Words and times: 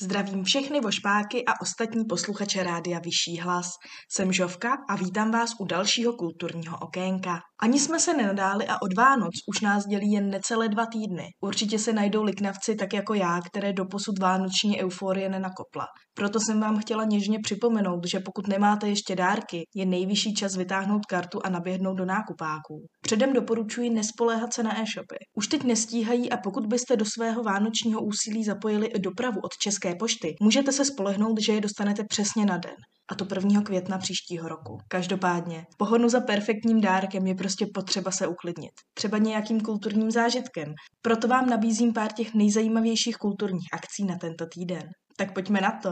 Zdravím 0.00 0.44
všechny 0.44 0.80
vošpáky 0.80 1.44
a 1.44 1.60
ostatní 1.62 2.04
posluchače 2.04 2.62
rádia 2.62 3.00
Vyšší 3.04 3.40
hlas. 3.40 3.66
Jsem 4.12 4.32
Žovka 4.32 4.76
a 4.88 4.96
vítám 4.96 5.30
vás 5.30 5.50
u 5.60 5.64
dalšího 5.64 6.12
kulturního 6.12 6.78
okénka. 6.78 7.38
Ani 7.62 7.80
jsme 7.80 8.00
se 8.00 8.14
nenadáli 8.14 8.66
a 8.66 8.82
od 8.82 8.96
Vánoc 8.96 9.32
už 9.48 9.60
nás 9.60 9.86
dělí 9.86 10.12
jen 10.12 10.30
necelé 10.30 10.68
dva 10.68 10.86
týdny. 10.86 11.24
Určitě 11.40 11.78
se 11.78 11.92
najdou 11.92 12.22
liknavci 12.22 12.74
tak 12.74 12.92
jako 12.94 13.14
já, 13.14 13.40
které 13.40 13.72
doposud 13.72 14.18
vánoční 14.18 14.82
euforie 14.82 15.28
nenakopla. 15.28 15.86
Proto 16.14 16.40
jsem 16.40 16.60
vám 16.60 16.78
chtěla 16.78 17.04
něžně 17.04 17.38
připomenout, 17.42 18.06
že 18.06 18.20
pokud 18.20 18.48
nemáte 18.48 18.88
ještě 18.88 19.16
dárky, 19.16 19.62
je 19.74 19.86
nejvyšší 19.86 20.34
čas 20.34 20.56
vytáhnout 20.56 21.06
kartu 21.06 21.40
a 21.44 21.50
naběhnout 21.50 21.98
do 21.98 22.04
nákupáků. 22.04 22.86
Předem 23.02 23.32
doporučuji 23.32 23.90
nespoléhat 23.90 24.54
se 24.54 24.62
na 24.62 24.80
e-shopy. 24.80 25.16
Už 25.36 25.46
teď 25.46 25.62
nestíhají 25.64 26.30
a 26.30 26.36
pokud 26.36 26.66
byste 26.66 26.96
do 26.96 27.04
svého 27.04 27.42
vánočního 27.42 28.00
úsilí 28.00 28.44
zapojili 28.44 28.86
i 28.86 28.98
dopravu 28.98 29.40
od 29.40 29.50
České 29.62 29.85
pošty, 29.94 30.34
můžete 30.42 30.72
se 30.72 30.84
spolehnout, 30.84 31.40
že 31.40 31.52
je 31.52 31.60
dostanete 31.60 32.04
přesně 32.04 32.46
na 32.46 32.58
den 32.58 32.76
a 33.10 33.14
to 33.14 33.26
1. 33.34 33.62
května 33.62 33.98
příštího 33.98 34.48
roku. 34.48 34.78
Každopádně, 34.88 35.64
pohodnu 35.78 36.08
za 36.08 36.20
perfektním 36.20 36.80
dárkem 36.80 37.26
je 37.26 37.34
prostě 37.34 37.66
potřeba 37.74 38.10
se 38.10 38.26
uklidnit. 38.26 38.72
Třeba 38.94 39.18
nějakým 39.18 39.60
kulturním 39.60 40.10
zážitkem. 40.10 40.74
Proto 41.02 41.28
vám 41.28 41.48
nabízím 41.48 41.92
pár 41.92 42.12
těch 42.12 42.34
nejzajímavějších 42.34 43.16
kulturních 43.16 43.68
akcí 43.72 44.04
na 44.04 44.16
tento 44.18 44.46
týden. 44.46 44.82
Tak 45.16 45.34
pojďme 45.34 45.60
na 45.60 45.78
to. 45.82 45.90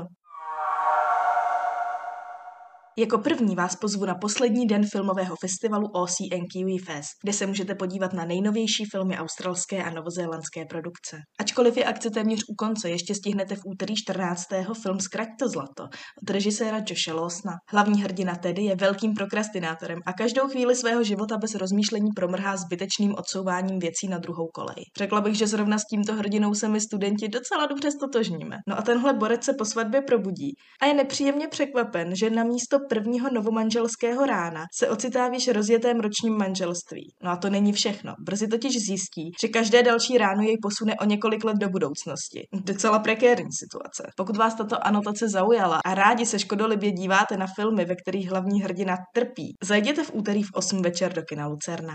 Jako 2.98 3.18
první 3.18 3.54
vás 3.54 3.76
pozvu 3.76 4.04
na 4.04 4.14
poslední 4.14 4.66
den 4.66 4.86
filmového 4.92 5.36
festivalu 5.40 5.86
OCN 5.86 6.44
Kiwi 6.52 6.78
Fest, 6.78 7.10
kde 7.22 7.32
se 7.32 7.46
můžete 7.46 7.74
podívat 7.74 8.12
na 8.12 8.24
nejnovější 8.24 8.84
filmy 8.84 9.18
australské 9.18 9.84
a 9.84 9.90
novozélandské 9.90 10.64
produkce. 10.64 11.16
Ačkoliv 11.40 11.76
je 11.76 11.84
akce 11.84 12.10
téměř 12.10 12.40
u 12.48 12.54
konce, 12.54 12.90
ještě 12.90 13.14
stihnete 13.14 13.56
v 13.56 13.60
úterý 13.66 13.94
14. 13.96 14.42
film 14.82 15.00
Zkrať 15.00 15.28
to 15.38 15.48
zlato 15.48 15.82
od 16.22 16.30
režiséra 16.30 16.82
Josha 16.88 17.14
Losna. 17.14 17.52
Hlavní 17.68 18.02
hrdina 18.02 18.36
Teddy 18.36 18.62
je 18.62 18.76
velkým 18.76 19.14
prokrastinátorem 19.14 19.98
a 20.06 20.12
každou 20.12 20.48
chvíli 20.48 20.76
svého 20.76 21.04
života 21.04 21.38
bez 21.38 21.54
rozmýšlení 21.54 22.10
promrhá 22.16 22.56
zbytečným 22.56 23.14
odsouváním 23.18 23.78
věcí 23.78 24.08
na 24.08 24.18
druhou 24.18 24.48
kolej. 24.54 24.84
Řekla 24.98 25.20
bych, 25.20 25.34
že 25.34 25.46
zrovna 25.46 25.78
s 25.78 25.84
tímto 25.84 26.14
hrdinou 26.14 26.54
se 26.54 26.68
mi 26.68 26.80
studenti 26.80 27.28
docela 27.28 27.66
dobře 27.66 27.90
stotožníme. 27.90 28.56
No 28.68 28.78
a 28.78 28.82
tenhle 28.82 29.12
borec 29.12 29.44
se 29.44 29.52
po 29.58 29.64
svatbě 29.64 30.02
probudí 30.02 30.52
a 30.82 30.86
je 30.86 30.94
nepříjemně 30.94 31.48
překvapen, 31.48 32.16
že 32.16 32.30
na 32.30 32.44
místo 32.44 32.83
prvního 32.88 33.30
novomanželského 33.30 34.26
rána 34.26 34.64
se 34.74 34.88
ocitá 34.88 35.28
v 35.28 35.34
již 35.34 35.48
rozjetém 35.48 36.00
ročním 36.00 36.36
manželství. 36.36 37.12
No 37.22 37.30
a 37.30 37.36
to 37.36 37.50
není 37.50 37.72
všechno. 37.72 38.14
Brzy 38.26 38.48
totiž 38.48 38.72
zjistí, 38.72 39.30
že 39.42 39.48
každé 39.48 39.82
další 39.82 40.18
ráno 40.18 40.42
jej 40.42 40.56
posune 40.62 40.94
o 41.00 41.04
několik 41.04 41.44
let 41.44 41.56
do 41.56 41.68
budoucnosti. 41.68 42.40
Docela 42.52 42.98
prekérní 42.98 43.52
situace. 43.52 44.02
Pokud 44.16 44.36
vás 44.36 44.54
tato 44.54 44.86
anotace 44.86 45.28
zaujala 45.28 45.80
a 45.84 45.94
rádi 45.94 46.26
se 46.26 46.38
škodolibě 46.38 46.92
díváte 46.92 47.36
na 47.36 47.46
filmy, 47.56 47.84
ve 47.84 47.94
kterých 47.96 48.30
hlavní 48.30 48.62
hrdina 48.62 48.96
trpí, 49.14 49.54
zajděte 49.62 50.04
v 50.04 50.14
úterý 50.14 50.42
v 50.42 50.50
8 50.54 50.82
večer 50.82 51.12
do 51.12 51.22
kina 51.22 51.46
Lucerna. 51.46 51.94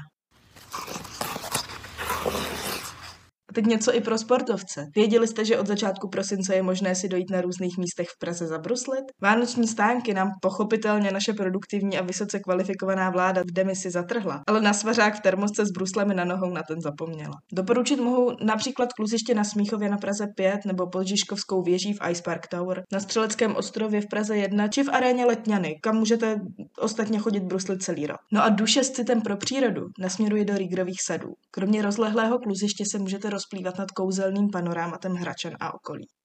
A 3.49 3.53
teď 3.53 3.65
něco 3.65 3.95
i 3.95 4.01
pro 4.01 4.17
sportovce. 4.17 4.85
Věděli 4.95 5.27
jste, 5.27 5.45
že 5.45 5.59
od 5.59 5.67
začátku 5.67 6.09
prosince 6.09 6.55
je 6.55 6.63
možné 6.63 6.95
si 6.95 7.07
dojít 7.07 7.29
na 7.31 7.41
různých 7.41 7.77
místech 7.77 8.07
v 8.07 8.19
Praze 8.19 8.47
zabruslit? 8.47 9.03
Vánoční 9.21 9.67
stánky 9.67 10.13
nám 10.13 10.29
pochopitelně 10.41 11.11
naše 11.11 11.33
produktivní 11.33 11.97
a 11.97 12.03
vysoce 12.03 12.39
kvalifikovaná 12.39 13.09
vláda 13.09 13.41
v 13.41 13.53
demisi 13.53 13.91
zatrhla, 13.91 14.41
ale 14.47 14.61
na 14.61 14.73
svařák 14.73 15.15
v 15.15 15.21
termosce 15.21 15.65
s 15.65 15.71
bruslemi 15.71 16.15
na 16.15 16.25
nohou 16.25 16.49
na 16.53 16.61
ten 16.67 16.81
zapomněla. 16.81 17.33
Doporučit 17.53 17.99
mohu 17.99 18.31
například 18.43 18.93
kluziště 18.93 19.35
na 19.35 19.43
Smíchově 19.43 19.89
na 19.89 19.97
Praze 19.97 20.27
5 20.35 20.65
nebo 20.65 20.87
pod 20.87 21.07
Žižkovskou 21.07 21.61
věží 21.61 21.93
v 21.93 22.09
Ice 22.11 22.21
Park 22.23 22.47
Tower, 22.47 22.83
na 22.91 22.99
Střeleckém 22.99 23.55
ostrově 23.55 24.01
v 24.01 24.07
Praze 24.07 24.37
1 24.37 24.67
či 24.67 24.83
v 24.83 24.89
aréně 24.89 25.25
Letňany, 25.25 25.75
kam 25.81 25.95
můžete 25.95 26.35
ostatně 26.79 27.19
chodit 27.19 27.43
bruslit 27.43 27.83
celý 27.83 28.07
rok. 28.07 28.17
No 28.33 28.43
a 28.43 28.49
duše 28.49 28.83
s 28.83 28.91
citem 28.91 29.21
pro 29.21 29.37
přírodu 29.37 29.81
nasměruje 29.99 30.45
do 30.45 30.57
Rígrových 30.57 31.01
sadů. 31.05 31.29
Kromě 31.51 31.81
rozlehlého 31.81 32.39
kluziště 32.39 32.83
se 32.91 32.99
můžete 32.99 33.29
rozplývat 33.39 33.77
nad 33.77 33.91
kouzelným 33.91 34.51
panorámatem 34.51 35.15
Hračan 35.15 35.55
a 35.59 35.73
okolí. 35.73 36.18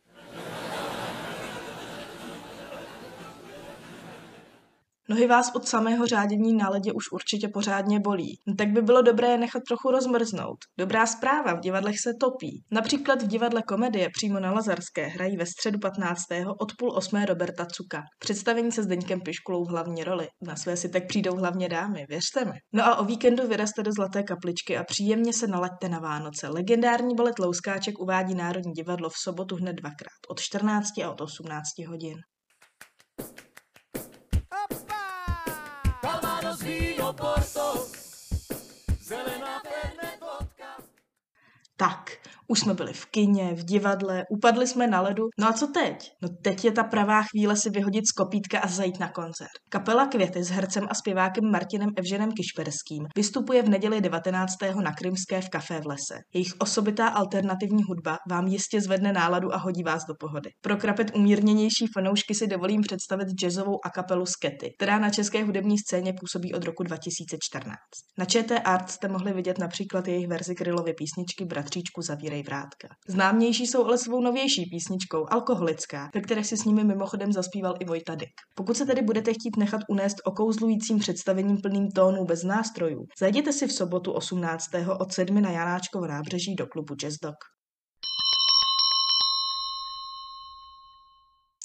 Nohy 5.09 5.27
vás 5.27 5.51
od 5.55 5.69
samého 5.69 6.07
řádění 6.07 6.53
na 6.57 6.69
ledě 6.69 6.93
už 6.93 7.13
určitě 7.13 7.49
pořádně 7.49 8.01
bolí. 8.01 8.39
No 8.47 8.55
tak 8.55 8.69
by 8.69 8.83
bylo 8.83 9.03
dobré 9.03 9.29
je 9.29 9.39
nechat 9.39 9.63
trochu 9.69 9.91
rozmrznout. 9.91 10.59
Dobrá 10.79 11.07
zpráva, 11.07 11.55
v 11.55 11.61
divadlech 11.61 12.01
se 12.01 12.11
topí. 12.21 12.63
Například 12.71 13.23
v 13.23 13.27
divadle 13.27 13.63
komedie 13.63 14.09
přímo 14.17 14.41
na 14.41 14.53
Lazarské 14.53 15.07
hrají 15.07 15.37
ve 15.37 15.47
středu 15.47 15.79
15. 15.79 16.21
od 16.61 16.73
půl 16.79 16.93
osmé 16.97 17.27
Roberta 17.27 17.67
Cuka. 17.67 18.03
Představení 18.19 18.73
se 18.73 18.83
Zdeňkem 18.83 19.21
Piškulou 19.21 19.65
v 19.65 19.71
hlavní 19.71 20.05
roli. 20.05 20.29
Na 20.43 20.57
své 20.57 20.77
si 20.77 20.89
tak 20.89 21.07
přijdou 21.07 21.37
hlavně 21.37 21.69
dámy, 21.69 22.05
věřte 22.09 22.45
mi. 22.45 22.59
No 22.73 22.85
a 22.85 22.97
o 22.97 23.05
víkendu 23.05 23.49
vyraste 23.49 23.83
do 23.83 23.93
Zlaté 23.93 24.23
kapličky 24.23 24.77
a 24.79 24.85
příjemně 24.85 25.33
se 25.33 25.47
nalaďte 25.47 25.89
na 25.89 25.99
Vánoce. 25.99 26.49
Legendární 26.49 27.15
balet 27.15 27.39
Louskáček 27.39 27.99
uvádí 27.99 28.35
Národní 28.35 28.73
divadlo 28.73 29.11
v 29.11 29.17
sobotu 29.17 29.57
hned 29.57 29.73
dvakrát, 29.73 30.21
od 30.29 30.41
14 30.41 30.89
a 31.05 31.11
od 31.11 31.21
18 31.21 31.65
hodin. 31.89 32.17
Tak, 41.77 42.19
už 42.49 42.61
jsme 42.61 42.75
byli 42.75 42.93
v 42.93 43.07
kině, 43.07 43.55
v 43.55 43.65
divadle, 43.65 44.25
upadli 44.31 44.67
jsme 44.67 44.87
na 44.87 45.01
ledu. 45.01 45.25
No 45.39 45.49
a 45.49 45.53
co 45.53 45.67
teď? 45.67 46.11
No 46.23 46.29
teď 46.43 46.65
je 46.65 46.73
ta 46.73 46.85
pravá 46.85 47.23
chvíle 47.23 47.57
si 47.57 47.71
vyhodit 47.71 48.05
z 48.07 48.13
kopítka 48.13 48.59
a 48.59 48.69
zajít 48.69 49.01
na 49.01 49.09
koncert. 49.09 49.51
Kapela 49.71 50.07
Květy 50.07 50.45
s 50.45 50.51
hercem 50.51 50.87
a 50.91 50.95
zpěvákem 50.95 51.45
Martinem 51.51 51.91
Evženem 51.97 52.31
Kišperským 52.33 53.05
vystupuje 53.17 53.63
v 53.63 53.69
neděli 53.69 54.01
19. 54.01 54.53
na 54.83 54.93
Krymské 54.93 55.41
v 55.41 55.49
kafé 55.49 55.81
v 55.81 55.87
lese. 55.87 56.19
Jejich 56.35 56.53
osobitá 56.59 57.09
alternativní 57.09 57.83
hudba 57.89 58.19
vám 58.31 58.47
jistě 58.47 58.81
zvedne 58.81 59.13
náladu 59.13 59.55
a 59.55 59.57
hodí 59.57 59.83
vás 59.83 60.03
do 60.09 60.15
pohody. 60.21 60.51
Pro 60.63 60.77
krapet 60.77 61.17
umírněnější 61.17 61.87
fanoušky 61.95 62.35
si 62.35 62.47
dovolím 62.47 62.81
představit 62.81 63.29
jazzovou 63.29 63.79
a 63.85 63.91
kapelu 63.91 64.27
Skety, 64.27 64.71
která 64.79 64.99
na 64.99 65.11
české 65.11 65.45
hudební 65.45 65.79
scéně 65.79 66.13
působí 66.21 66.55
od 66.55 66.65
roku 66.65 66.83
2014. 66.83 67.77
Na 68.19 68.25
ČT 68.25 68.61
Art 68.65 68.91
jste 68.91 69.09
mohli 69.09 69.33
vidět 69.33 69.59
například 69.59 70.09
jejich 70.09 70.29
verzi 70.29 70.55
Krylovy 70.55 70.95
písničky 70.95 71.45
Bratříčku 71.45 72.03
zavírej 72.03 72.34
vrátka. 72.43 72.89
Známější 73.09 73.67
jsou 73.67 73.85
ale 73.85 73.99
svou 73.99 74.21
novější 74.21 74.67
písničkou 74.71 75.27
Alkoholická, 75.31 76.11
ve 76.15 76.21
které 76.21 76.45
si 76.45 76.57
s 76.57 76.65
nimi 76.65 76.85
mimochodem 76.85 77.33
zaspíval 77.33 77.75
i 77.81 77.85
Vojta 77.85 78.15
Dyk. 78.15 78.33
Pokud 78.55 78.77
se 78.77 78.87
tedy 78.87 79.03
budete 79.03 79.33
chtít 79.33 79.57
nechat 79.57 79.81
unést 79.89 80.17
okouzlujícím 80.25 80.99
představením 80.99 81.61
plným 81.61 81.89
tónů 81.89 82.25
bez 82.25 82.43
nástrojů, 82.43 83.05
zajděte 83.21 83.53
si 83.53 83.67
v 83.67 83.73
sobotu 83.73 84.13
18. 84.13 84.65
od 85.01 85.13
7 85.13 85.43
na 85.43 85.51
Janáčkovo 85.51 86.07
nábřeží 86.07 86.55
do 86.55 86.67
klubu 86.67 86.95
Jazz 86.95 87.15
Dog. 87.23 87.37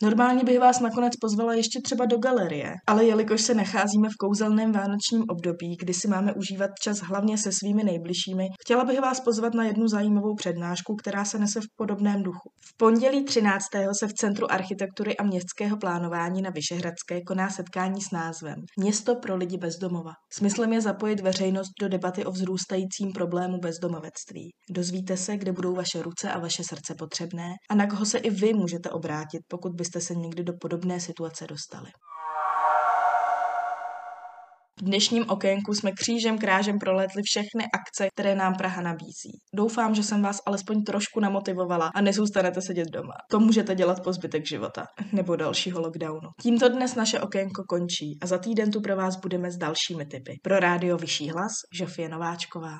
Normálně 0.01 0.43
bych 0.43 0.59
vás 0.59 0.79
nakonec 0.79 1.13
pozvala 1.15 1.53
ještě 1.53 1.79
třeba 1.81 2.05
do 2.05 2.17
galerie, 2.17 2.73
ale 2.87 3.05
jelikož 3.05 3.41
se 3.41 3.53
nacházíme 3.53 4.07
v 4.09 4.17
kouzelném 4.19 4.71
vánočním 4.71 5.23
období, 5.29 5.75
kdy 5.79 5.93
si 5.93 6.07
máme 6.07 6.33
užívat 6.33 6.69
čas 6.81 6.99
hlavně 6.99 7.37
se 7.37 7.51
svými 7.51 7.83
nejbližšími, 7.83 8.47
chtěla 8.63 8.85
bych 8.85 8.99
vás 8.99 9.19
pozvat 9.19 9.53
na 9.53 9.63
jednu 9.63 9.87
zajímavou 9.87 10.35
přednášku, 10.35 10.95
která 10.95 11.25
se 11.25 11.39
nese 11.39 11.61
v 11.61 11.67
podobném 11.77 12.23
duchu. 12.23 12.49
V 12.61 12.77
pondělí 12.77 13.23
13. 13.23 13.63
se 13.99 14.07
v 14.07 14.13
Centru 14.13 14.51
architektury 14.51 15.17
a 15.17 15.23
městského 15.23 15.77
plánování 15.77 16.41
na 16.41 16.49
Vyšehradské 16.49 17.21
koná 17.27 17.49
setkání 17.49 18.01
s 18.01 18.11
názvem 18.11 18.55
Město 18.77 19.15
pro 19.15 19.35
lidi 19.35 19.57
bezdomova. 19.57 20.11
Smyslem 20.33 20.73
je 20.73 20.81
zapojit 20.81 21.19
veřejnost 21.19 21.69
do 21.81 21.89
debaty 21.89 22.25
o 22.25 22.31
vzrůstajícím 22.31 23.11
problému 23.13 23.57
bezdomovectví. 23.57 24.49
Dozvíte 24.69 25.17
se, 25.17 25.37
kde 25.37 25.51
budou 25.51 25.75
vaše 25.75 26.01
ruce 26.01 26.31
a 26.31 26.39
vaše 26.39 26.63
srdce 26.63 26.95
potřebné 26.99 27.49
a 27.69 27.75
na 27.75 27.87
koho 27.87 28.05
se 28.05 28.17
i 28.17 28.29
vy 28.29 28.53
můžete 28.53 28.89
obrátit, 28.89 29.39
pokud 29.47 29.71
by 29.75 29.88
byste 29.89 30.13
se 30.13 30.19
někdy 30.19 30.43
do 30.43 30.53
podobné 30.61 30.99
situace 30.99 31.47
dostali. 31.47 31.89
V 34.79 34.83
dnešním 34.83 35.25
okénku 35.29 35.73
jsme 35.73 35.91
křížem 35.91 36.37
krážem 36.37 36.79
prolétli 36.79 37.21
všechny 37.23 37.65
akce, 37.73 38.07
které 38.13 38.35
nám 38.35 38.55
Praha 38.55 38.81
nabízí. 38.81 39.31
Doufám, 39.55 39.95
že 39.95 40.03
jsem 40.03 40.21
vás 40.21 40.37
alespoň 40.45 40.83
trošku 40.83 41.19
namotivovala 41.19 41.91
a 41.95 42.01
nezůstanete 42.01 42.61
sedět 42.61 42.87
doma. 42.89 43.13
To 43.31 43.39
můžete 43.39 43.75
dělat 43.75 44.03
po 44.03 44.13
zbytek 44.13 44.47
života 44.47 44.85
nebo 45.13 45.35
dalšího 45.35 45.81
lockdownu. 45.81 46.29
Tímto 46.41 46.69
dnes 46.69 46.95
naše 46.95 47.19
okénko 47.19 47.63
končí 47.69 48.17
a 48.21 48.27
za 48.27 48.37
týden 48.37 48.71
tu 48.71 48.81
pro 48.81 48.95
vás 48.95 49.15
budeme 49.15 49.51
s 49.51 49.57
dalšími 49.57 50.05
typy. 50.05 50.33
Pro 50.43 50.59
rádio 50.59 50.97
Vyšší 50.97 51.29
hlas 51.29 51.51
Žofie 51.79 52.09
Nováčková. 52.09 52.77